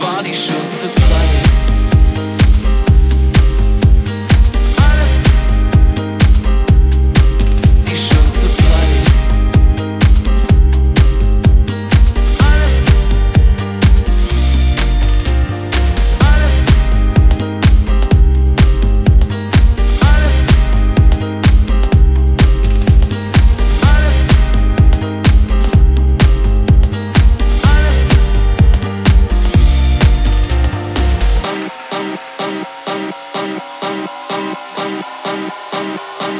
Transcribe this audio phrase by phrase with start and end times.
[0.00, 1.43] war die schönste Zeit.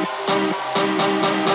[0.05, 1.54] えっ?